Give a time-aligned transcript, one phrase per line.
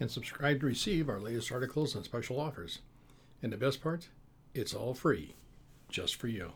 [0.00, 2.80] and subscribe to receive our latest articles and special offers.
[3.42, 4.08] And the best part,
[4.54, 5.34] it's all free,
[5.88, 6.52] just for you.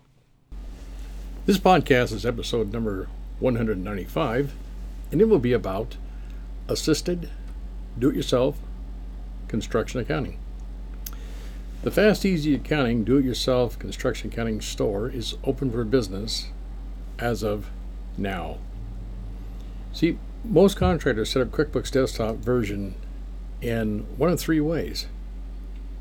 [1.47, 3.09] This podcast is episode number
[3.41, 4.53] 195,
[5.11, 5.97] and it will be about
[6.69, 7.31] assisted
[7.99, 8.59] do it yourself
[9.49, 10.39] construction accounting.
[11.83, 16.49] The Fast Easy Accounting Do It Yourself Construction Accounting Store is open for business
[17.19, 17.71] as of
[18.17, 18.59] now.
[19.93, 22.95] See, most contractors set up QuickBooks Desktop version
[23.61, 25.07] in one of three ways.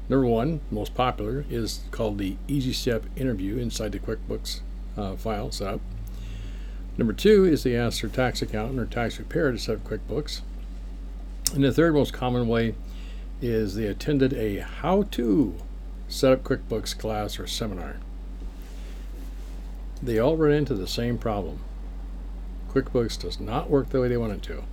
[0.10, 4.62] Number one, most popular, is called the Easy Step interview inside the QuickBooks
[4.96, 5.82] uh, file setup.
[6.98, 10.42] Number two is they ask their tax accountant or tax preparer to set up QuickBooks.
[11.54, 12.76] And the third most common way
[13.42, 15.56] is they attended a how to
[16.08, 17.98] set up QuickBooks class or seminar.
[20.02, 21.60] They all run into the same problem.
[22.70, 24.64] QuickBooks does not work the way they want it to,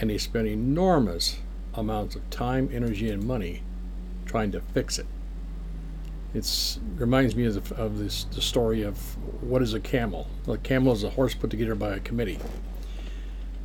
[0.00, 1.38] and they spend enormous
[1.74, 3.62] amounts of time, energy, and money
[4.26, 5.06] trying to fix it.
[6.34, 8.96] It reminds me of, of this the story of
[9.42, 10.28] what is a camel.
[10.48, 12.38] A camel is a horse put together by a committee.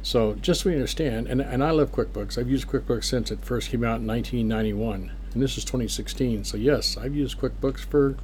[0.03, 2.37] So just so we understand, and, and I love QuickBooks.
[2.37, 6.43] I've used QuickBooks since it first came out in 1991, and this is 2016.
[6.43, 8.17] So yes, I've used QuickBooks for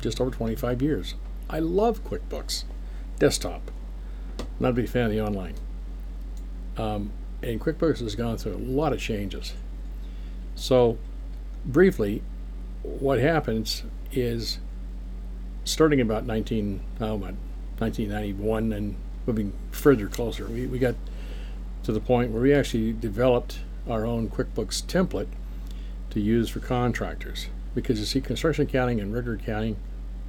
[0.00, 1.14] just over 25 years.
[1.48, 2.64] I love QuickBooks
[3.18, 3.70] desktop.
[4.58, 5.54] Not a big fan of the online.
[6.76, 9.54] Um, and QuickBooks has gone through a lot of changes.
[10.54, 10.98] So,
[11.64, 12.22] briefly,
[12.82, 14.58] what happens is
[15.64, 18.96] starting about 19, oh, 1991 and
[19.26, 20.94] moving further closer, we, we got
[21.84, 25.28] to the point where we actually developed our own QuickBooks template
[26.10, 27.46] to use for contractors.
[27.74, 29.76] Because you see, construction accounting and regular accounting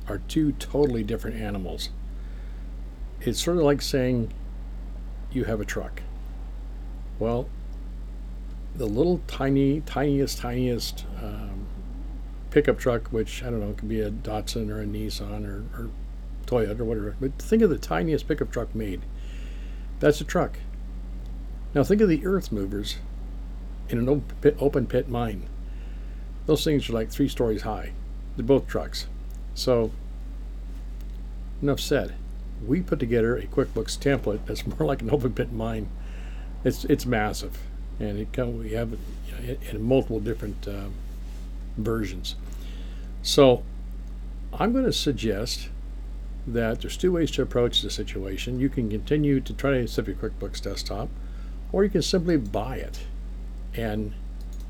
[0.08, 1.90] are two totally different animals.
[3.20, 4.32] It's sort of like saying
[5.32, 6.02] you have a truck.
[7.22, 7.48] Well,
[8.76, 11.68] the little tiny, tiniest, tiniest um,
[12.50, 15.64] pickup truck, which I don't know, it could be a Datsun or a Nissan or,
[15.80, 15.92] or
[16.48, 17.16] Toyota or whatever.
[17.22, 19.02] But think of the tiniest pickup truck made.
[20.00, 20.58] That's a truck.
[21.76, 22.98] Now think of the earth movers
[23.88, 25.48] in an open pit, open pit mine.
[26.48, 27.92] Those things are like three stories high.
[28.36, 29.06] They're both trucks.
[29.54, 29.92] So,
[31.62, 32.16] enough said.
[32.66, 35.88] We put together a QuickBooks template that's more like an open pit mine.
[36.64, 37.58] It's it's massive,
[38.00, 40.90] and it come, we have it you know, in multiple different uh,
[41.78, 42.36] versions.
[43.24, 43.64] So,
[44.54, 45.70] I'm going to suggest
[46.48, 48.60] that there's two ways to approach the situation.
[48.60, 51.10] You can continue to try to set your QuickBooks desktop,
[51.72, 53.02] or you can simply buy it.
[53.74, 54.14] And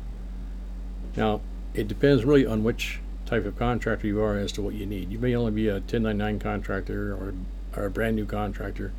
[1.16, 1.42] Now,
[1.76, 5.12] it depends really on which type of contractor you are as to what you need.
[5.12, 7.36] You may only be a 1099 contractor or,
[7.78, 8.92] or a brand new contractor.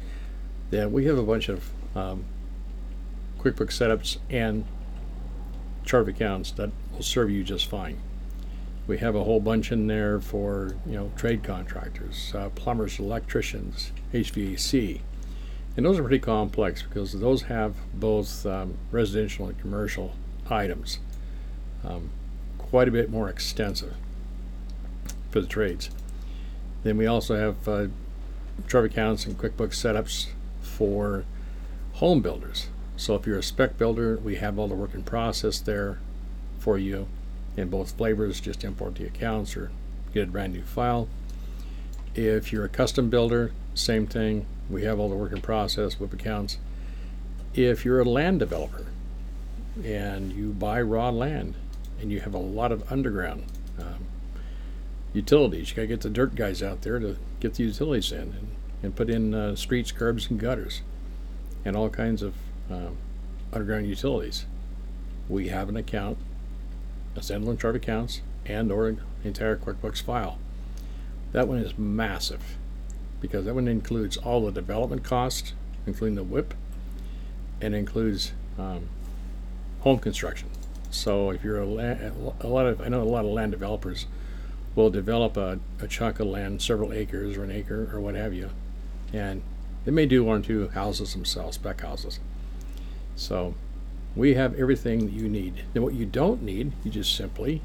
[0.71, 2.27] Then we have a bunch of um,
[3.43, 4.65] QuickBooks setups and
[5.85, 7.99] chart of accounts that will serve you just fine.
[8.87, 13.93] We have a whole bunch in there for you know trade contractors, uh, plumbers, electricians,
[14.13, 15.01] HVAC,
[15.77, 20.15] and those are pretty complex because those have both um, residential and commercial
[20.49, 20.99] items.
[21.85, 22.11] Um,
[22.59, 23.95] quite a bit more extensive
[25.31, 25.91] for the trades.
[26.85, 27.87] Then we also have uh,
[28.69, 30.29] chart accounts and QuickBooks setups
[30.61, 31.25] for
[31.95, 32.69] home builders.
[32.97, 35.99] So if you're a spec builder, we have all the work in process there
[36.59, 37.09] for you
[37.57, 38.41] in both flavors.
[38.41, 39.71] Just import the accounts or
[40.13, 41.09] get a brand new file.
[42.15, 44.47] If you're a custom builder, same thing.
[44.69, 46.59] We have all the work in process with accounts.
[47.55, 48.87] If you're a land developer
[49.83, 51.55] and you buy raw land
[52.01, 53.45] and you have a lot of underground
[53.79, 54.07] um,
[55.13, 58.21] utilities, you got to get the dirt guys out there to get the utilities in
[58.21, 58.49] and,
[58.83, 60.83] and put in uh, streets, curbs, and gutters
[61.65, 62.35] and all kinds of
[62.71, 62.97] um,
[63.53, 64.47] underground utilities.
[65.29, 66.19] We have an account,
[67.17, 70.39] a standalone chart accounts, and or an entire QuickBooks file.
[71.33, 72.57] That one is massive
[73.21, 75.53] because that one includes all the development costs,
[75.87, 76.55] including the WIP,
[77.61, 78.89] and includes um,
[79.81, 80.49] home construction.
[80.91, 84.07] So if you're a, a lot of, I know a lot of land developers
[84.75, 88.35] will develop a, a chunk of land, several acres or an acre or what have
[88.35, 88.51] you,
[89.13, 89.43] and
[89.85, 92.21] they may do one or two houses themselves, spec houses.
[93.17, 93.55] So
[94.15, 95.65] we have everything that you need.
[95.73, 97.63] Then what you don't need, you just simply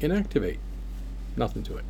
[0.00, 0.58] inactivate.
[1.36, 1.84] Nothing to it.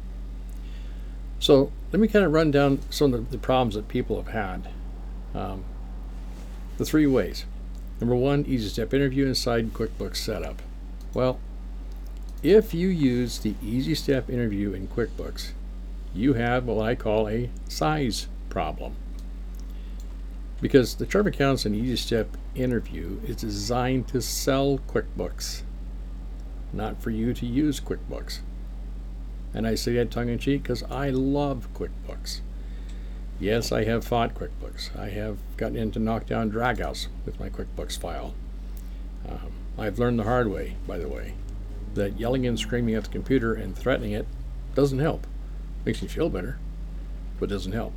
[1.38, 4.32] So let me kind of run down some of the, the problems that people have
[4.32, 4.68] had.
[5.34, 5.64] Um,
[6.78, 7.44] the three ways.
[8.00, 10.62] Number one, easy step interview inside QuickBooks setup.
[11.14, 11.38] Well,
[12.42, 15.52] if you use the easy step interview in QuickBooks,
[16.14, 18.96] you have what I call a size problem.
[20.62, 25.62] Because the chart of accounts and easy step interview is designed to sell QuickBooks,
[26.72, 28.38] not for you to use QuickBooks.
[29.52, 32.42] And I say that tongue in cheek because I love QuickBooks.
[33.40, 34.96] Yes, I have fought QuickBooks.
[34.96, 38.32] I have gotten into knockdown dragouts with my QuickBooks file.
[39.28, 41.34] Um, I've learned the hard way, by the way,
[41.94, 44.28] that yelling and screaming at the computer and threatening it
[44.76, 45.26] doesn't help.
[45.84, 46.58] Makes you feel better,
[47.40, 47.92] but doesn't help.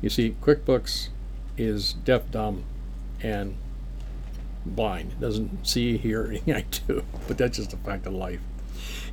[0.00, 1.08] You see, QuickBooks
[1.56, 2.64] is deaf, dumb,
[3.22, 3.56] and
[4.64, 5.18] blind.
[5.20, 8.40] Doesn't see, hear anything I do, but that's just a fact of life.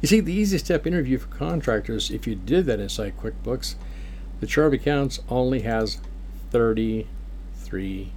[0.02, 3.76] You see, the easy step interview for contractors, if you did that inside QuickBooks,
[4.40, 6.00] the chart of accounts only has
[6.52, 8.12] 33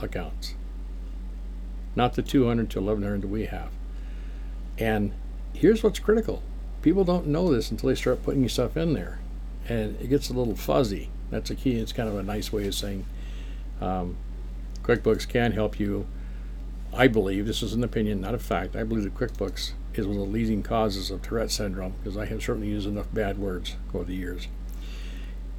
[0.00, 0.54] accounts,
[1.96, 3.70] not the 200 to 1100 that we have.
[4.78, 5.12] And
[5.52, 6.42] here's what's critical
[6.82, 9.18] people don't know this until they start putting stuff in there,
[9.68, 11.08] and it gets a little fuzzy.
[11.30, 11.80] That's a key.
[11.80, 13.04] It's kind of a nice way of saying
[13.80, 14.16] um,
[14.82, 16.06] QuickBooks can help you.
[16.94, 18.76] I believe this is an opinion, not a fact.
[18.76, 22.26] I believe that QuickBooks is one of the leading causes of Tourette syndrome because I
[22.26, 24.48] have certainly used enough bad words over the years.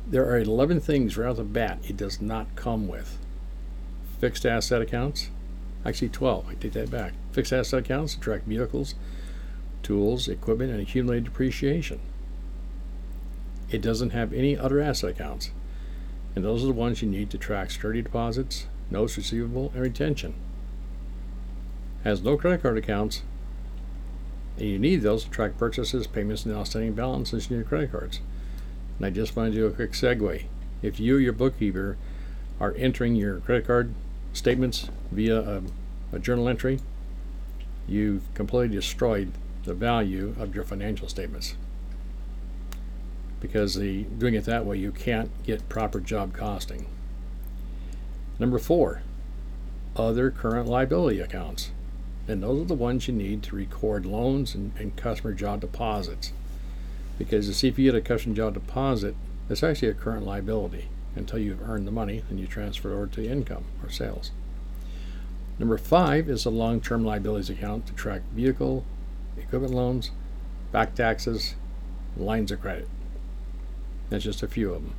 [0.07, 3.17] There are 11 things right off the bat it does not come with
[4.19, 5.29] fixed asset accounts,
[5.85, 7.13] actually 12, I take that back.
[7.31, 8.95] Fixed asset accounts track vehicles,
[9.83, 11.99] tools, equipment, and accumulated depreciation.
[13.69, 15.51] It doesn't have any other asset accounts,
[16.37, 20.35] and those are the ones you need to track security deposits, notes receivable, and retention.
[22.03, 23.23] Has no credit card accounts,
[24.59, 28.19] and you need those to track purchases, payments, and outstanding balances in your credit cards.
[28.97, 30.43] And I just want to do a quick segue.
[30.83, 31.97] If you or your bookkeeper
[32.59, 33.95] are entering your credit card
[34.31, 35.63] statements via a,
[36.13, 36.81] a journal entry,
[37.87, 39.31] you've completely destroyed
[39.63, 41.55] the value of your financial statements.
[43.39, 46.87] Because the, doing it that way, you can't get proper job costing.
[48.39, 49.01] Number four,
[49.95, 51.71] other current liability accounts.
[52.27, 56.33] And those are the ones you need to record loans and, and customer job deposits.
[57.17, 59.15] Because you see, if you get a customer job deposit,
[59.49, 60.89] it's actually a current liability.
[61.15, 64.31] Until you've earned the money, then you transfer it over to income or sales.
[65.57, 68.85] Number five is a long term liabilities account to track vehicle,
[69.35, 70.11] equipment loans,
[70.71, 71.55] back taxes,
[72.15, 72.87] lines of credit.
[74.09, 74.93] That's just a few of them.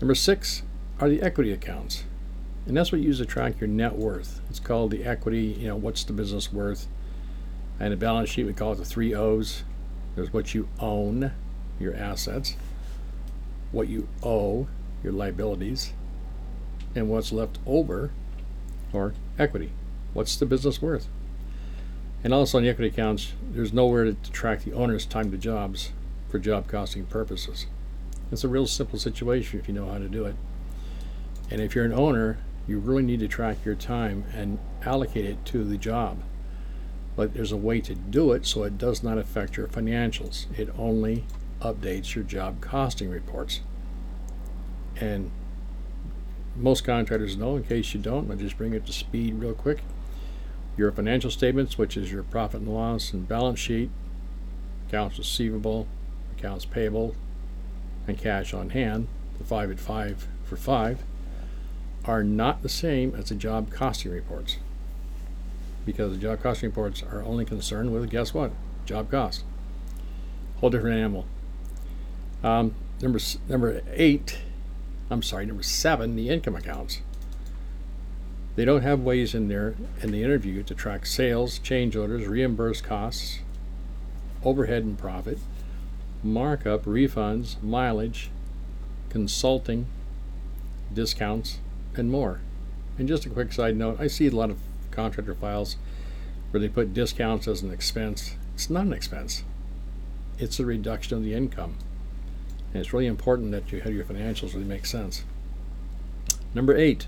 [0.00, 0.62] Number six
[1.00, 2.04] are the equity accounts.
[2.66, 4.40] And that's what you use to track your net worth.
[4.50, 6.88] It's called the equity, you know, what's the business worth?
[7.78, 9.62] And the balance sheet, we call it the three O's.
[10.14, 11.32] There's what you own,
[11.78, 12.56] your assets,
[13.70, 14.66] what you owe,
[15.04, 15.92] your liabilities,
[16.94, 18.10] and what's left over,
[18.92, 19.70] or equity.
[20.14, 21.08] What's the business worth?
[22.24, 25.92] And also on the equity accounts, there's nowhere to track the owner's time to jobs
[26.28, 27.66] for job costing purposes.
[28.32, 30.34] It's a real simple situation if you know how to do it.
[31.50, 35.44] And if you're an owner, you really need to track your time and allocate it
[35.46, 36.18] to the job.
[37.16, 40.46] but there's a way to do it so it does not affect your financials.
[40.56, 41.24] It only
[41.60, 43.62] updates your job costing reports.
[45.00, 45.30] And
[46.54, 49.82] most contractors know, in case you don't, I'll just bring it to speed real quick.
[50.76, 53.90] Your financial statements, which is your profit and loss and balance sheet,
[54.86, 55.86] accounts receivable,
[56.36, 57.14] accounts payable,
[58.06, 59.08] and cash on hand,
[59.38, 61.02] the five at five for five,
[62.04, 64.58] are not the same as the job costing reports.
[65.84, 68.52] Because the job costing reports are only concerned with, guess what?
[68.84, 69.44] Job cost.
[70.58, 71.26] Whole different animal.
[72.42, 74.38] Um, number number eight,
[75.10, 77.00] I'm sorry, number seven, the income accounts.
[78.54, 82.80] They don't have ways in there in the interview to track sales, change orders, reimburse
[82.80, 83.40] costs,
[84.42, 85.38] overhead and profit,
[86.26, 88.30] markup, refunds, mileage,
[89.08, 89.86] consulting,
[90.92, 91.58] discounts,
[91.94, 92.40] and more.
[92.98, 94.58] And just a quick side note I see a lot of
[94.90, 95.76] contractor files
[96.50, 98.36] where they put discounts as an expense.
[98.54, 99.44] It's not an expense,
[100.38, 101.76] it's a reduction of the income.
[102.72, 105.24] And it's really important that you have your financials really make sense.
[106.54, 107.06] Number eight,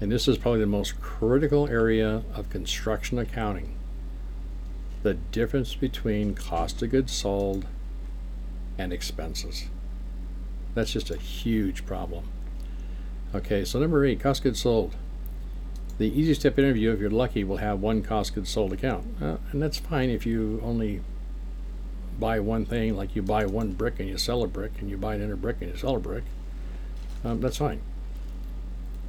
[0.00, 3.74] and this is probably the most critical area of construction accounting
[5.04, 7.66] the difference between cost of goods sold
[8.78, 9.68] and expenses.
[10.74, 12.28] That's just a huge problem.
[13.34, 14.94] Okay, so number eight, cost goods sold.
[15.98, 19.06] The easy step interview, if you're lucky, will have one cost goods sold account.
[19.22, 21.00] Uh, and that's fine if you only
[22.18, 24.96] buy one thing, like you buy one brick and you sell a brick, and you
[24.96, 26.24] buy another brick and you sell a brick.
[27.24, 27.80] Um, that's fine.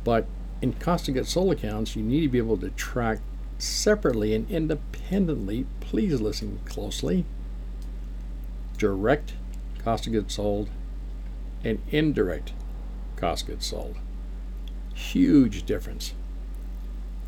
[0.03, 0.27] But
[0.61, 3.19] in cost of goods sold accounts, you need to be able to track
[3.57, 5.65] separately and independently.
[5.79, 7.25] Please listen closely.
[8.77, 9.33] Direct
[9.85, 10.67] cost of goods sold
[11.63, 12.53] and indirect
[13.15, 13.97] cost of goods sold.
[14.95, 16.13] Huge difference.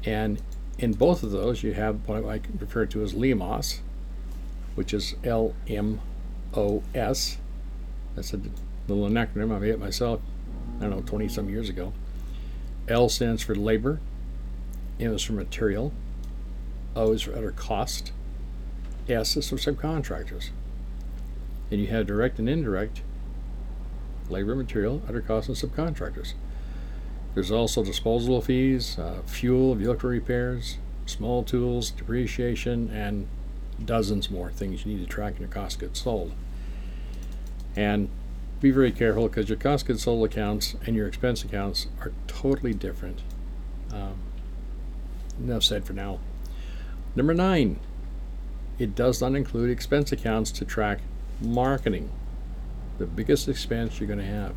[0.03, 0.41] And
[0.79, 3.79] in both of those, you have what I refer to as LMOS,
[4.75, 6.01] which is L M
[6.55, 7.37] O S.
[8.15, 8.39] That's a
[8.87, 9.55] little acronym.
[9.55, 10.19] I made it myself,
[10.77, 11.93] I don't know, 20 some years ago.
[12.87, 13.99] L stands for labor,
[14.99, 15.93] M is for material,
[16.95, 18.11] O is for other cost,
[19.07, 20.49] S is for subcontractors.
[21.71, 23.01] And you have direct and indirect
[24.29, 26.33] labor, material, other costs, and subcontractors.
[27.33, 33.27] There's also disposal fees, uh, fuel, vehicle repairs, small tools, depreciation, and
[33.83, 36.33] dozens more things you need to track in your cost goods sold.
[37.75, 38.09] And
[38.59, 42.73] be very careful because your cost goods sold accounts and your expense accounts are totally
[42.73, 43.21] different.
[43.93, 44.15] Um,
[45.39, 46.19] enough said for now.
[47.15, 47.79] Number nine,
[48.79, 50.99] it does not include expense accounts to track
[51.41, 52.09] marketing,
[52.97, 54.55] the biggest expense you're going to have.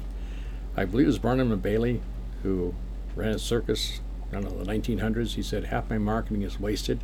[0.77, 2.01] I believe it was Barnum and Bailey
[2.43, 2.75] who
[3.15, 5.35] ran a circus, I don't know, the 1900s.
[5.35, 7.01] He said, half my marketing is wasted.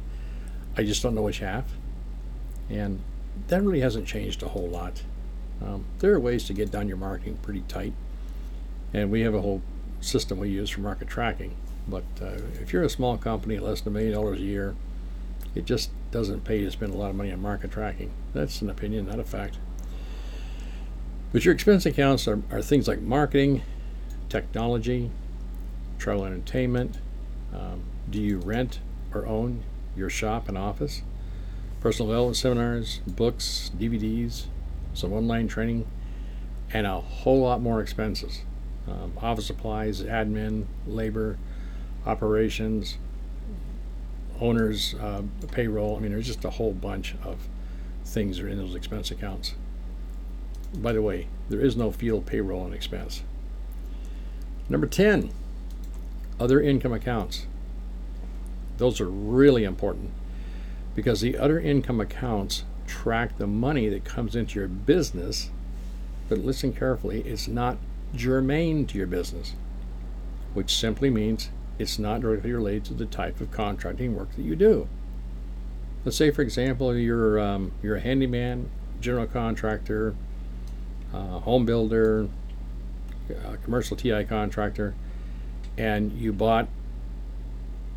[0.77, 1.65] I just don't know which half.
[2.71, 3.01] And
[3.49, 5.03] that really hasn't changed a whole lot.
[5.63, 7.93] Um, there are ways to get down your marketing pretty tight.
[8.93, 9.63] And we have a whole
[10.01, 11.55] system we use for market tracking.
[11.89, 14.75] But uh, if you're a small company, less than a million dollars a year,
[15.55, 18.13] it just doesn't pay to spend a lot of money on market tracking.
[18.35, 19.59] That's an opinion, not a fact.
[21.33, 23.63] But your expense accounts are, are things like marketing,
[24.29, 25.11] technology,
[25.99, 26.99] travel and entertainment.
[27.55, 28.81] Um, do you rent
[29.13, 29.63] or own
[29.97, 31.03] your shop and office?
[31.81, 34.47] Personal development seminars, books, DVDs,
[34.95, 35.87] some online training,
[36.73, 38.43] and a whole lot more expenses.
[38.89, 41.39] Um, office supplies, admin, labor,
[42.07, 42.99] operations,
[44.41, 45.97] owners, uh, payroll.
[45.97, 47.49] I mean, there's just a whole bunch of
[48.05, 49.55] things that are in those expense accounts.
[50.75, 53.23] By the way, there is no field payroll and expense.
[54.69, 55.31] Number 10,
[56.41, 57.47] other income accounts.
[58.79, 60.11] Those are really important
[60.95, 65.51] because the other income accounts track the money that comes into your business,
[66.29, 67.77] but listen carefully, it's not
[68.15, 69.55] germane to your business,
[70.55, 74.57] which simply means it's not directly related to the type of contracting work that you
[74.57, 74.89] do.
[76.05, 78.71] Let's say, for example, you're um, you're a handyman,
[79.01, 80.15] general contractor,
[81.13, 82.29] uh, home builder,
[83.31, 84.95] uh, commercial TI contractor,
[85.77, 86.69] and you bought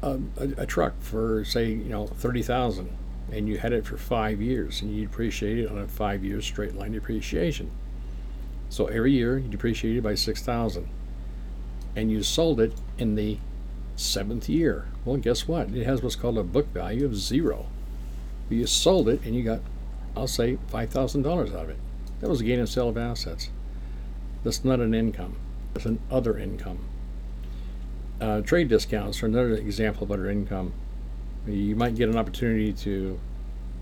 [0.01, 2.89] a, a, a, truck for say you know thirty thousand,
[3.31, 6.41] and you had it for five years, and you depreciate it on a five year
[6.41, 7.71] straight line depreciation.
[8.69, 10.87] So every year you depreciate it by six thousand,
[11.95, 13.37] and you sold it in the
[13.95, 14.85] seventh year.
[15.03, 15.69] Well, guess what?
[15.69, 17.67] It has what's called a book value of zero.
[18.49, 19.59] You sold it and you got,
[20.15, 21.77] I'll say, $5,000 out of it.
[22.19, 23.49] That was a gain and sale of assets.
[24.43, 25.35] That's not an income,
[25.73, 26.79] that's an other income.
[28.19, 30.73] Uh, trade discounts are another example of other income.
[31.47, 33.19] You might get an opportunity to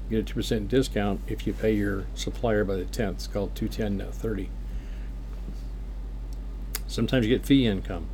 [0.09, 3.13] get a 2% discount if you pay your supplier by the 10th.
[3.13, 4.49] It's called 21030.
[6.87, 8.07] Sometimes you get fee income.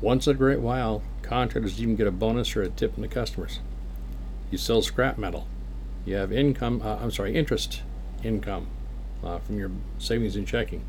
[0.00, 3.08] Once in a great while, contractors even get a bonus or a tip from the
[3.08, 3.60] customers.
[4.50, 5.46] You sell scrap metal.
[6.04, 7.82] You have income, uh, I'm sorry, interest
[8.22, 8.66] income
[9.24, 10.84] uh, from your savings and checking.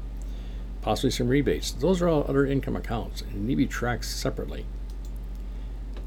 [0.81, 1.71] Possibly some rebates.
[1.71, 4.65] Those are all other income accounts and need to be tracked separately.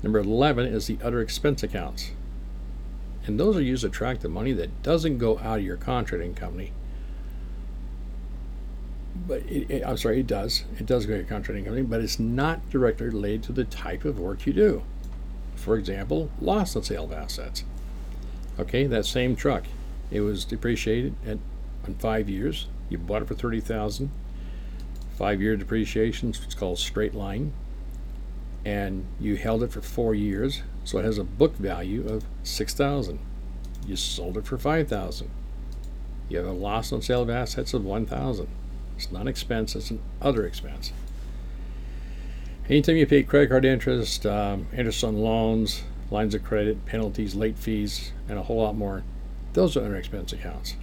[0.03, 2.13] Number 11 is the other expense accounts.
[3.27, 6.35] And those are used to track the money that doesn't go out of your contracting
[6.35, 6.73] company.
[9.27, 10.65] But it, it, I'm sorry, it does.
[10.79, 14.05] It does go to your contracting company, but it's not directly related to the type
[14.05, 14.83] of work you do.
[15.57, 17.65] For example, loss on sale of assets.
[18.59, 19.65] Okay, that same truck,
[20.11, 21.39] it was depreciated at
[21.89, 22.69] in five years.
[22.89, 24.11] You bought it for thirty thousand.
[25.17, 27.53] Five year depreciation, it's called straight line
[28.65, 32.75] and you held it for four years, so it has a book value of six
[32.75, 33.19] thousand.
[33.87, 35.31] You sold it for five thousand.
[36.29, 38.49] You have a loss on sale of assets of one thousand.
[38.97, 40.93] It's not an expense; it's an other expense.
[42.69, 47.57] Anytime you pay credit card interest, um, interest on loans, lines of credit, penalties, late
[47.57, 49.03] fees, and a whole lot more,
[49.55, 50.75] those are other expense accounts.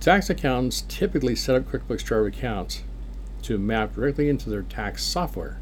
[0.00, 2.82] Tax accountants typically set up QuickBooks chart accounts
[3.42, 5.58] to map directly into their tax software,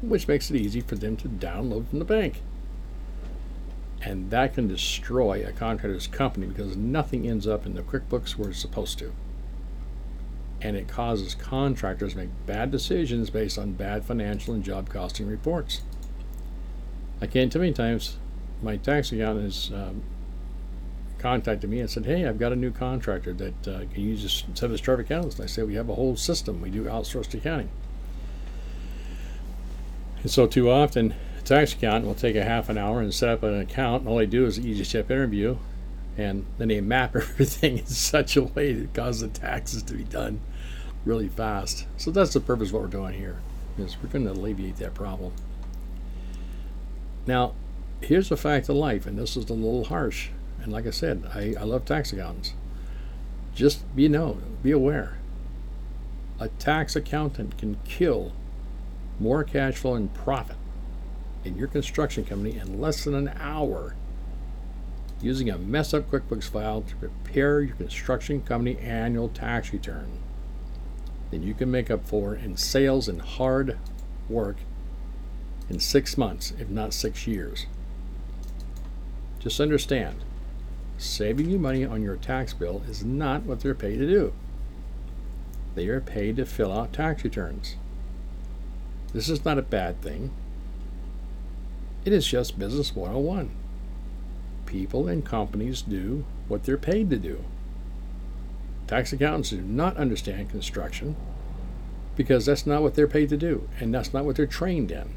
[0.00, 2.42] which makes it easy for them to download from the bank
[4.02, 8.50] and that can destroy a contractor's company because nothing ends up in the QuickBooks where
[8.50, 9.12] it's supposed to.
[10.60, 15.26] And it causes contractors to make bad decisions based on bad financial and job costing
[15.26, 15.82] reports.
[17.20, 18.18] I can't tell many times
[18.62, 20.02] my tax accountant has um,
[21.18, 24.56] contacted me and said, Hey, I've got a new contractor that uh, can you just
[24.56, 25.36] set us chart accountants?
[25.36, 26.60] And I say, We have a whole system.
[26.60, 27.70] We do outsourced accounting.
[30.22, 33.28] And so, too often, a tax accountant will take a half an hour and set
[33.28, 34.02] up an account.
[34.02, 35.58] And all they do is easy step interview,
[36.16, 40.04] and then they map everything in such a way that causes the taxes to be
[40.04, 40.40] done
[41.04, 41.86] really fast.
[41.96, 43.40] So that's the purpose of what we're doing here.
[43.78, 45.32] Is we're going to alleviate that problem.
[47.26, 47.52] Now,
[48.00, 50.30] here's a fact of life, and this is a little harsh.
[50.62, 52.54] And like I said, I, I love tax accountants.
[53.54, 55.18] Just be know, be aware.
[56.40, 58.32] A tax accountant can kill
[59.18, 60.56] more cash flow and profit
[61.44, 63.94] in your construction company in less than an hour
[65.20, 70.06] using a mess up QuickBooks file to prepare your construction company annual tax return.
[71.30, 73.78] Then you can make up for in sales and hard
[74.28, 74.56] work
[75.68, 77.66] in six months, if not six years.
[79.40, 80.24] Just understand,
[80.96, 84.32] saving you money on your tax bill is not what they're paid to do.
[85.74, 87.76] They are paid to fill out tax returns.
[89.12, 90.30] This is not a bad thing.
[92.04, 93.50] It is just Business 101.
[94.66, 97.44] People and companies do what they're paid to do.
[98.86, 101.16] Tax accountants do not understand construction.
[102.16, 105.08] because that's not what they're paid to do, and that's not what they're trained in.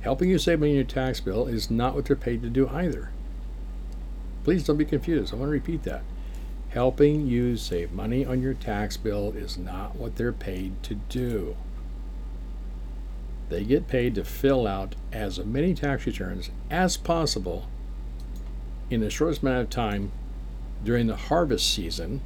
[0.00, 2.68] Helping you save money on your tax bill is not what they're paid to do
[2.68, 3.10] either.
[4.44, 5.34] Please don't be confused.
[5.34, 6.02] I want to repeat that.
[6.68, 11.56] Helping you save money on your tax bill is not what they're paid to do.
[13.48, 17.68] They get paid to fill out as many tax returns as possible
[18.90, 20.10] in the shortest amount of time
[20.84, 22.20] during the harvest season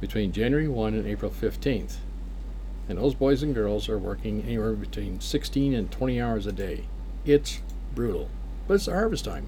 [0.00, 1.96] between January 1 and April 15th.
[2.88, 6.84] And those boys and girls are working anywhere between 16 and 20 hours a day.
[7.26, 7.60] It's
[7.94, 8.30] brutal,
[8.66, 9.46] but it's harvest time.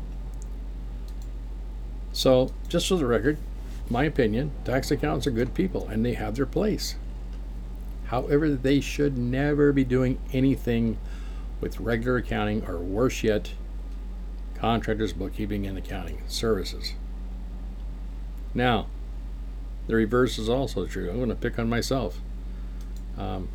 [2.12, 3.38] So, just for the record,
[3.88, 6.96] my opinion, tax accountants are good people and they have their place.
[8.10, 10.98] However, they should never be doing anything
[11.60, 13.52] with regular accounting or worse yet,
[14.56, 16.94] contractors, bookkeeping, and accounting services.
[18.52, 18.88] Now,
[19.86, 21.08] the reverse is also true.
[21.08, 22.18] I'm going to pick on myself.
[23.16, 23.48] Um,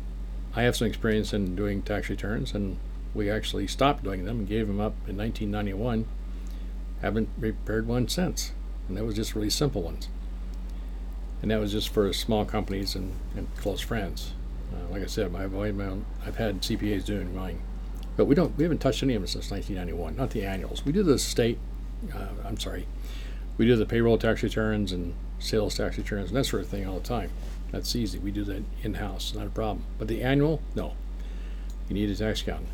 [0.54, 2.78] I have some experience in doing tax returns, and
[3.14, 6.06] we actually stopped doing them and gave them up in 1991.
[7.02, 8.52] Haven't prepared one since,
[8.88, 10.08] and that was just really simple ones.
[11.42, 14.32] And that was just for small companies and, and close friends.
[14.72, 17.60] Uh, like I said, I've, I've had CPAs doing mine,
[18.16, 18.56] but we don't.
[18.56, 20.16] We haven't touched any of them since 1991.
[20.16, 20.84] Not the annuals.
[20.84, 21.58] We do the state.
[22.14, 22.86] Uh, I'm sorry.
[23.58, 26.86] We do the payroll tax returns and sales tax returns and that sort of thing
[26.86, 27.30] all the time.
[27.72, 28.18] That's easy.
[28.18, 29.84] We do that in house, not a problem.
[29.98, 30.94] But the annual, no.
[31.88, 32.68] You need a tax accountant.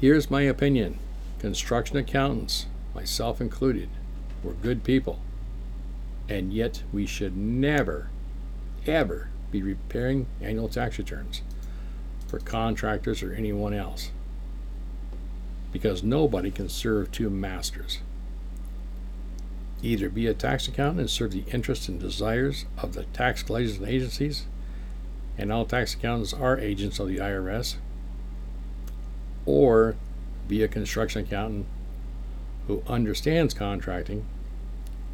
[0.00, 0.98] Here's my opinion
[1.38, 3.88] construction accountants, myself included,
[4.42, 5.20] we're good people.
[6.28, 8.10] And yet we should never,
[8.86, 11.42] ever be preparing annual tax returns
[12.26, 14.10] for contractors or anyone else.
[15.72, 18.00] Because nobody can serve two masters.
[19.82, 23.78] Either be a tax accountant and serve the interests and desires of the tax collectors
[23.78, 24.46] and agencies,
[25.38, 27.76] and all tax accountants are agents of the IRS,
[29.46, 29.96] or
[30.48, 31.66] be a construction accountant
[32.66, 34.26] who understands contracting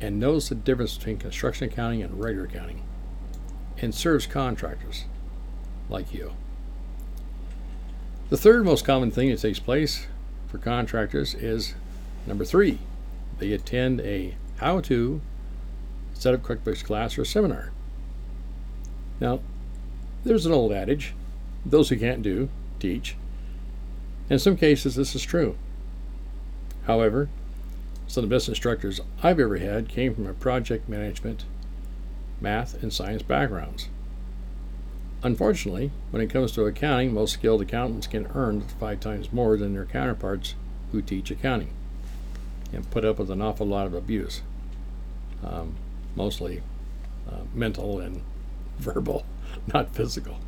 [0.00, 2.82] and knows the difference between construction accounting and regular accounting
[3.78, 5.04] and serves contractors
[5.88, 6.32] like you.
[8.28, 10.06] The third most common thing that takes place
[10.48, 11.74] for contractors is
[12.26, 12.78] number three,
[13.38, 15.20] they attend a how to
[16.14, 17.72] set up QuickBooks class or seminar.
[19.20, 19.40] Now,
[20.24, 21.14] there's an old adage
[21.64, 23.16] those who can't do, teach.
[24.30, 25.56] In some cases, this is true.
[26.86, 27.28] However,
[28.06, 31.44] some of the best instructors I've ever had came from a project management,
[32.40, 33.88] math, and science backgrounds.
[35.22, 39.72] Unfortunately, when it comes to accounting, most skilled accountants can earn five times more than
[39.72, 40.54] their counterparts
[40.92, 41.70] who teach accounting
[42.72, 44.42] and put up with an awful lot of abuse,
[45.44, 45.76] um,
[46.14, 46.62] mostly
[47.30, 48.22] uh, mental and
[48.78, 49.24] verbal,
[49.72, 50.38] not physical.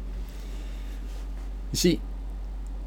[1.72, 2.00] You see,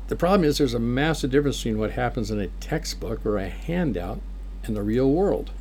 [0.07, 3.49] the problem is there's a massive difference between what happens in a textbook or a
[3.49, 4.19] handout
[4.63, 5.51] and the real world.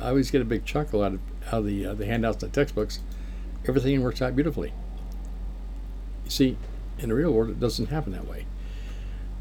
[0.00, 2.60] I always get a big chuckle out of, of the, uh, the handouts and the
[2.60, 3.00] textbooks.
[3.66, 4.72] Everything works out beautifully.
[6.24, 6.56] You see,
[6.98, 8.46] in the real world, it doesn't happen that way.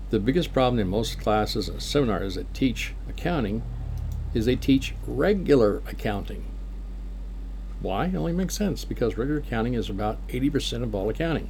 [0.09, 3.63] The biggest problem in most classes and seminars that teach accounting
[4.33, 6.45] is they teach regular accounting.
[7.81, 8.05] Why?
[8.05, 11.49] It only makes sense because regular accounting is about 80% of all accounting.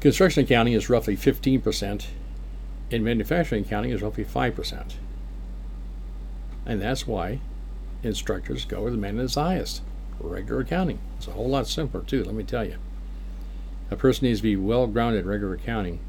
[0.00, 2.06] Construction accounting is roughly 15%,
[2.90, 4.94] and manufacturing accounting is roughly 5%.
[6.66, 7.40] And that's why
[8.04, 9.82] instructors go where the man is highest
[10.20, 10.98] regular accounting.
[11.16, 12.76] It's a whole lot simpler, too, let me tell you.
[13.90, 16.00] A person needs to be well grounded in regular accounting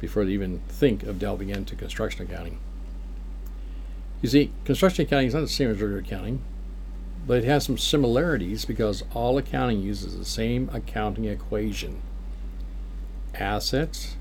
[0.00, 2.58] before they even think of delving into construction accounting.
[4.22, 6.42] You see, construction accounting is not the same as regular accounting,
[7.26, 12.00] but it has some similarities because all accounting uses the same accounting equation
[13.34, 14.16] assets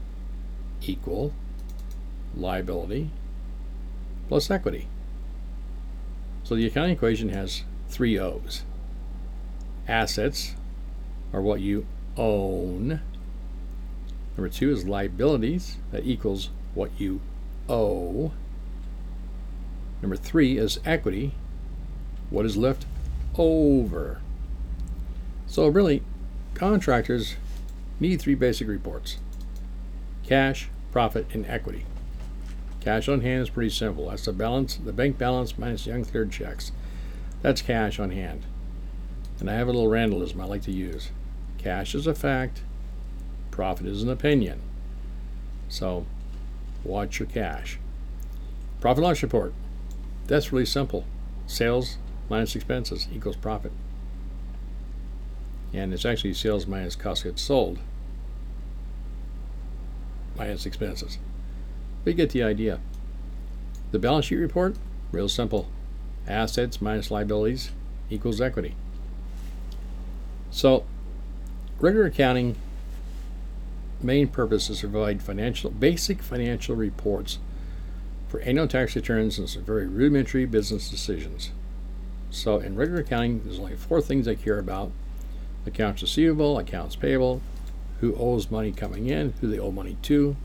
[0.81, 1.33] equal
[2.35, 3.09] liability
[4.27, 4.87] plus equity.
[6.47, 8.63] So the accounting equation has three O's.
[9.85, 10.55] Assets
[11.33, 13.01] are what you own.
[14.37, 15.75] Number two is liabilities.
[15.91, 17.19] That equals what you
[17.67, 18.31] owe.
[20.01, 21.33] Number three is equity.
[22.29, 22.85] What is left
[23.37, 24.21] over?
[25.47, 26.01] So, really,
[26.53, 27.35] contractors
[27.99, 29.17] need three basic reports
[30.23, 31.83] cash, profit, and equity.
[32.87, 34.09] Cash on hand is pretty simple.
[34.09, 36.71] That's the balance, the bank balance minus the uncleared checks.
[37.41, 38.45] That's cash on hand.
[39.41, 41.11] And I have a little randolism I like to use.
[41.57, 42.61] Cash is a fact,
[43.51, 44.61] profit is an opinion.
[45.67, 46.05] So,
[46.85, 47.77] watch your cash.
[48.79, 49.53] Profit loss report.
[50.27, 51.03] That's really simple.
[51.45, 51.97] Sales
[52.29, 53.73] minus expenses equals profit.
[55.73, 57.79] And it's actually sales minus cost of goods sold
[60.37, 61.17] minus expenses.
[62.07, 62.79] But you get the idea.
[63.91, 64.77] The balance sheet report,
[65.11, 65.67] real simple.
[66.25, 67.71] Assets minus liabilities
[68.09, 68.75] equals equity.
[70.49, 70.85] So,
[71.81, 72.55] regular accounting
[74.01, 77.39] main purpose is to provide financial basic financial reports
[78.29, 81.51] for annual tax returns and some very rudimentary business decisions.
[82.29, 84.93] So in regular accounting, there's only four things I care about:
[85.65, 87.41] accounts receivable, accounts payable,
[87.99, 90.37] who owes money coming in, who they owe money to,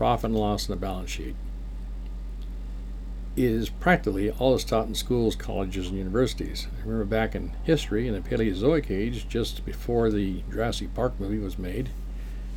[0.00, 1.34] profit and loss in the balance sheet.
[3.36, 6.68] is practically all that's taught in schools, colleges, and universities.
[6.74, 11.38] I remember back in history, in the Paleozoic age, just before the Jurassic Park movie
[11.38, 11.90] was made,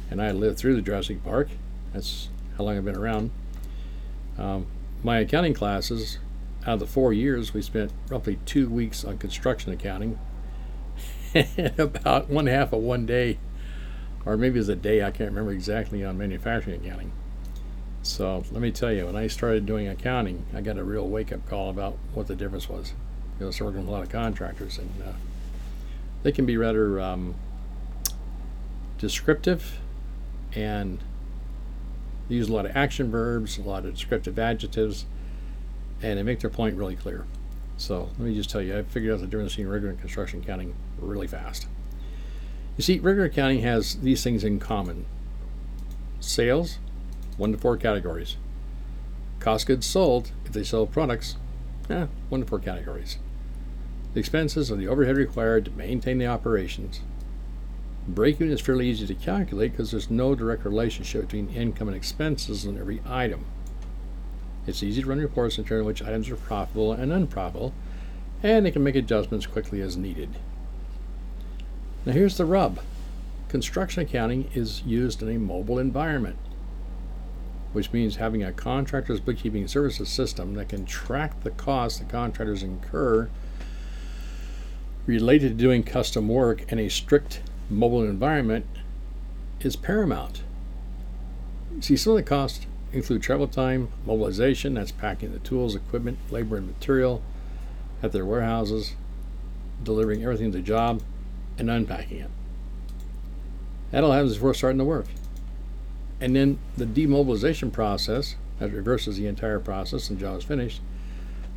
[0.09, 1.49] and I lived through the Jurassic Park.
[1.91, 3.31] That's how long I've been around.
[4.37, 4.67] Um,
[5.03, 6.19] my accounting classes,
[6.65, 10.17] out of the four years, we spent roughly two weeks on construction accounting,
[11.33, 13.37] and about one half of one day,
[14.25, 17.11] or maybe it was a day, I can't remember exactly, on manufacturing accounting.
[18.03, 21.31] So let me tell you, when I started doing accounting, I got a real wake
[21.31, 22.93] up call about what the difference was.
[23.39, 25.13] Know, I working with a lot of contractors, and uh,
[26.21, 27.35] they can be rather um,
[28.97, 29.79] descriptive
[30.55, 30.99] and
[32.29, 35.05] they use a lot of action verbs, a lot of descriptive adjectives,
[36.01, 37.25] and they make their point really clear.
[37.77, 40.41] So let me just tell you, I figured out the difference between regular and construction
[40.41, 41.67] accounting really fast.
[42.77, 45.05] You see, regular accounting has these things in common
[46.19, 46.77] sales,
[47.37, 48.37] one to four categories.
[49.39, 51.35] Cost goods sold, if they sell products,
[51.89, 53.17] eh, one to four categories.
[54.13, 57.01] The expenses are the overhead required to maintain the operations,
[58.07, 62.65] Break-even is fairly easy to calculate because there's no direct relationship between income and expenses
[62.65, 63.45] on every item.
[64.67, 67.73] It's easy to run reports and determine which items are profitable and unprofitable,
[68.41, 70.31] and they can make adjustments quickly as needed.
[72.05, 72.79] Now here's the rub.
[73.47, 76.35] Construction accounting is used in a mobile environment,
[77.73, 82.63] which means having a contractor's bookkeeping services system that can track the costs the contractors
[82.63, 83.29] incur
[85.05, 88.65] related to doing custom work in a strict mobile environment
[89.59, 90.43] is paramount.
[91.81, 96.57] See, some of the costs include travel time, mobilization, that's packing the tools, equipment, labor,
[96.57, 97.21] and material
[98.01, 98.93] at their warehouses,
[99.83, 101.01] delivering everything to the job,
[101.57, 102.29] and unpacking it.
[103.91, 105.07] That all happens before starting the work.
[106.23, 110.79] And then the demobilization process, that reverses the entire process and job is finished,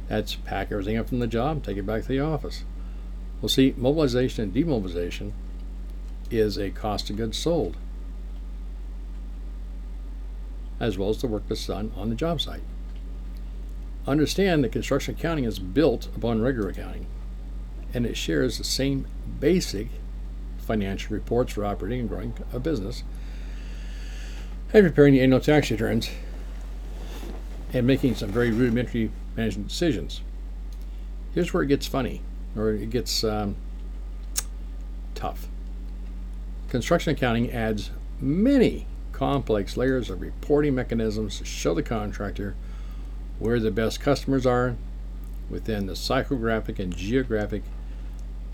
[0.09, 2.65] that's pack everything up from the job, take it back to the office.
[3.41, 5.35] Well, see, mobilization and demobilization
[6.33, 7.77] is a cost of goods sold,
[10.81, 12.65] as well as the work that's done on the job site.
[14.05, 17.07] Understand that construction accounting is built upon regular accounting,
[17.95, 19.07] and it shares the same
[19.39, 19.91] basic
[20.59, 23.05] financial reports for operating and growing a business,
[24.73, 26.11] and preparing the annual tax returns,
[27.73, 30.23] and making some very rudimentary management decisions.
[31.35, 32.23] Here's where it gets funny,
[32.57, 33.57] or it gets um,
[35.15, 35.49] tough.
[36.69, 42.55] Construction accounting adds many complex layers of reporting mechanisms to show the contractor
[43.39, 44.77] where the best customers are
[45.49, 47.63] within the psychographic and geographic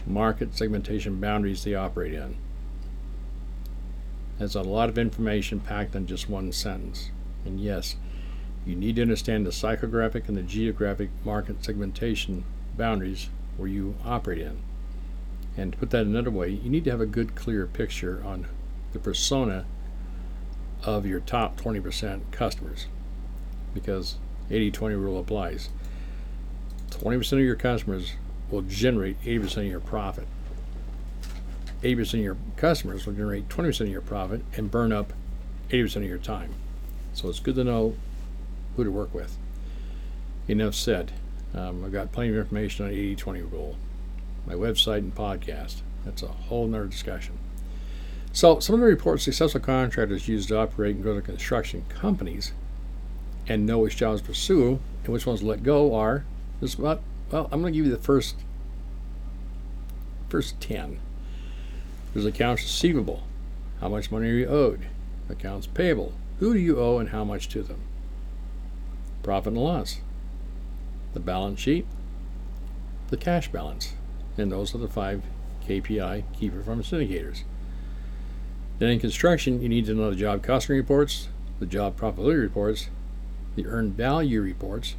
[0.06, 2.36] market segmentation boundaries they operate in.
[4.38, 7.10] There's a lot of information packed in just one sentence.
[7.44, 7.96] And yes,
[8.66, 12.44] you need to understand the psychographic and the geographic market segmentation
[12.76, 14.58] boundaries where you operate in.
[15.56, 18.46] And to put that another way, you need to have a good, clear picture on
[18.92, 19.64] the persona
[20.82, 22.86] of your top 20% customers
[23.74, 24.16] because
[24.50, 25.68] 80 20 rule applies.
[26.90, 28.14] 20% of your customers
[28.50, 30.26] will generate 80% of your profit.
[31.82, 35.12] 80% of your customers will generate 20% of your profit and burn up
[35.70, 36.54] 80% of your time.
[37.12, 37.96] So it's good to know
[38.76, 39.36] who to work with.
[40.48, 41.12] Enough said.
[41.54, 43.76] Um, I've got plenty of information on 80 20 rule
[44.46, 45.82] my website and podcast.
[46.04, 47.38] That's a whole nother discussion.
[48.32, 52.52] So, some of the reports successful contractors use to operate and grow their construction companies
[53.46, 56.24] and know which jobs to pursue and which ones to let go are
[56.60, 58.36] there's about well, I'm going to give you the first
[60.28, 60.98] first 10.
[62.12, 63.22] There's accounts receivable.
[63.80, 64.86] How much money are you owed?
[65.28, 66.12] Accounts payable.
[66.40, 67.80] Who do you owe and how much to them?
[69.22, 70.00] Profit and loss.
[71.14, 71.86] The balance sheet.
[73.08, 73.94] The cash balance
[74.36, 75.22] and those are the five
[75.66, 77.44] KPI key performance indicators.
[78.78, 81.28] Then in construction, you need to know the job costing reports,
[81.60, 82.88] the job profitability reports,
[83.54, 84.96] the earned value reports,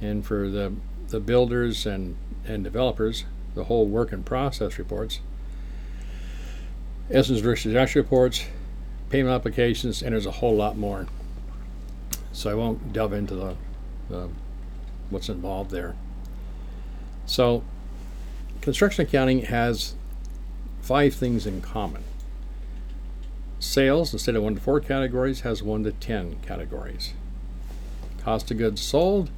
[0.00, 0.72] and for the,
[1.08, 5.20] the builders and, and developers, the whole work in process reports,
[7.10, 8.44] Essence versus actual reports,
[9.08, 11.06] payment applications, and there's a whole lot more.
[12.32, 13.56] So I won't delve into the,
[14.10, 14.28] the
[15.08, 15.96] what's involved there.
[17.24, 17.64] So,
[18.60, 19.94] construction accounting has
[20.82, 22.04] five things in common.
[23.58, 27.12] Sales, instead of 1 to 4 categories, has 1 to 10 categories.
[28.22, 29.30] Cost of goods sold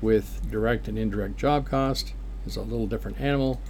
[0.00, 2.12] with direct and indirect job cost
[2.46, 3.60] is a little different animal.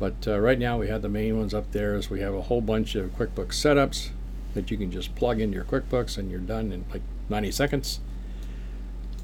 [0.00, 1.94] But uh, right now, we have the main ones up there.
[1.94, 4.08] Is we have a whole bunch of QuickBooks setups
[4.54, 8.00] that you can just plug into your QuickBooks, and you're done in like 90 seconds.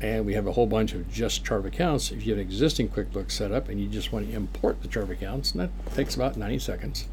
[0.03, 2.13] And we have a whole bunch of just chart accounts.
[2.13, 5.09] If you have an existing QuickBooks setup and you just want to import the chart
[5.09, 7.09] accounts, and that takes about 90 seconds.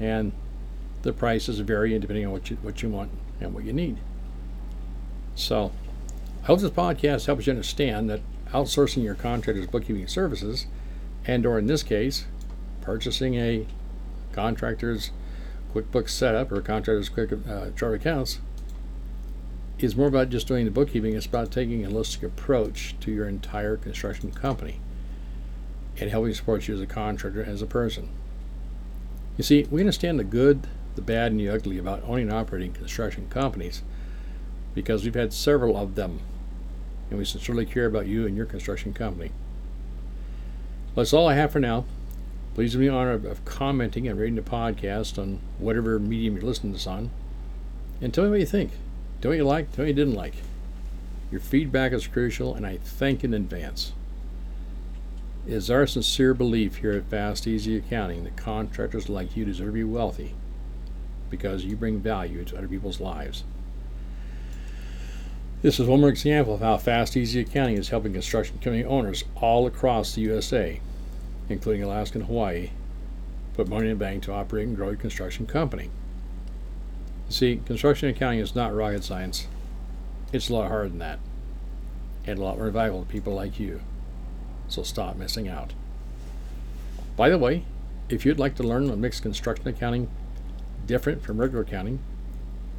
[0.00, 0.32] And
[1.02, 3.98] the prices vary depending on what you what you want and what you need.
[5.34, 5.70] So
[6.42, 10.66] I hope this podcast helps you understand that outsourcing your contractor's bookkeeping services,
[11.26, 12.24] and or in this case,
[12.84, 13.66] purchasing a
[14.32, 15.10] contractor's
[15.74, 18.40] QuickBooks setup or contractor's quick uh, chart accounts,
[19.78, 21.14] is more about just doing the bookkeeping.
[21.14, 24.80] It's about taking a holistic approach to your entire construction company
[25.98, 28.08] and helping support you as a contractor as a person.
[29.36, 32.72] You see, we understand the good, the bad, and the ugly about owning and operating
[32.72, 33.82] construction companies
[34.74, 36.20] because we've had several of them
[37.10, 39.30] and we sincerely care about you and your construction company.
[40.94, 41.84] Well, that's all I have for now.
[42.54, 46.44] Please do me the honor of commenting and rating the podcast on whatever medium you're
[46.44, 47.10] listening to this on.
[48.00, 48.70] And tell me what you think.
[49.20, 50.34] Tell me what you like, tell me what you didn't like.
[51.32, 53.92] Your feedback is crucial, and I thank in advance.
[55.46, 59.68] It is our sincere belief here at Fast Easy Accounting that contractors like you deserve
[59.68, 60.34] to be wealthy
[61.30, 63.42] because you bring value to other people's lives.
[65.60, 69.24] This is one more example of how Fast Easy Accounting is helping construction company owners
[69.34, 70.80] all across the USA,
[71.48, 72.70] including Alaska and Hawaii,
[73.54, 75.90] put money in the bank to operate and grow a construction company.
[77.28, 79.46] You see, construction accounting is not rocket science.
[80.32, 81.20] It's a lot harder than that,
[82.26, 83.80] and a lot more valuable to people like you.
[84.68, 85.72] So stop missing out.
[87.16, 87.64] By the way,
[88.08, 90.08] if you'd like to learn what makes construction accounting
[90.86, 92.00] different from regular accounting,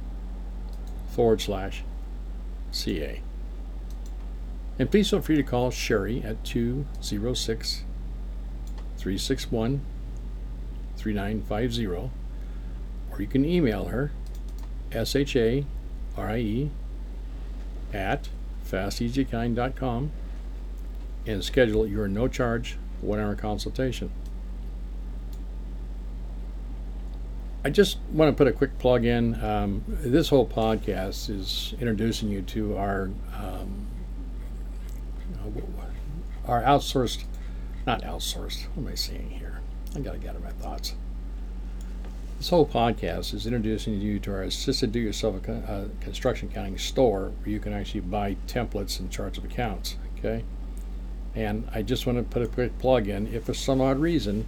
[1.11, 1.83] forward slash
[2.75, 3.21] CA.
[4.79, 7.85] And please feel free to call Sharie at 206
[8.99, 9.81] 361
[10.97, 12.11] 3950, or
[13.19, 14.11] you can email her,
[14.93, 15.65] S H A
[16.17, 16.71] R I E,
[17.93, 18.29] at
[18.69, 20.11] fasteasyaccounting.com
[21.27, 24.11] and schedule your no charge one hour consultation.
[27.67, 29.43] I just want to put a quick plug in.
[29.43, 33.87] Um, this whole podcast is introducing you to our um,
[36.47, 37.25] our outsourced,
[37.87, 38.65] not outsourced.
[38.75, 39.61] What am I saying here?
[39.97, 40.95] I got to get my thoughts.
[42.37, 47.49] This whole podcast is introducing you to our assisted do-yourself uh, construction accounting store, where
[47.49, 49.97] you can actually buy templates and charts of accounts.
[50.19, 50.45] Okay,
[51.35, 53.27] and I just want to put a quick plug in.
[53.33, 54.45] If for some odd reason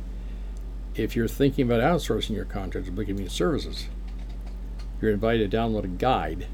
[0.98, 3.88] if you're thinking about outsourcing your contracts or bookkeeping services,
[5.00, 6.46] you're invited to download a guide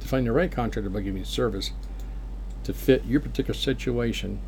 [0.00, 1.70] to find the right contractor bookkeeping service
[2.62, 4.40] to fit your particular situation.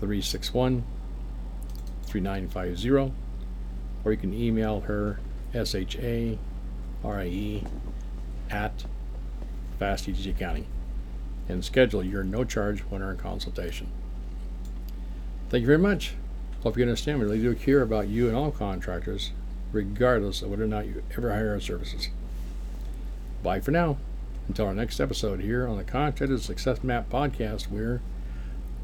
[0.00, 0.84] 361
[2.14, 3.12] 3950,
[4.04, 5.18] or you can email her
[5.52, 6.36] sha
[7.02, 7.64] rie
[8.48, 8.84] at
[9.80, 10.68] Fast Easy Accounting
[11.48, 13.88] and schedule your no charge one hour consultation.
[15.48, 16.14] Thank you very much.
[16.62, 19.32] Hope you understand we really do care about you and all contractors,
[19.72, 22.10] regardless of whether or not you ever hire our services.
[23.42, 23.96] Bye for now.
[24.46, 28.00] Until our next episode here on the Contractor Success Map podcast, where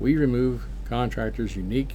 [0.01, 1.95] we remove contractors' unique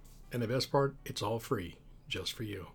[0.31, 1.77] And the best part, it's all free,
[2.07, 2.71] just for you.